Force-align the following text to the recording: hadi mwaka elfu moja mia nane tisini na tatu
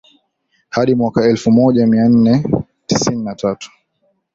hadi 0.69 0.95
mwaka 0.95 1.25
elfu 1.25 1.51
moja 1.51 1.87
mia 1.87 2.09
nane 2.09 2.43
tisini 2.85 3.23
na 3.23 3.35
tatu 3.35 3.71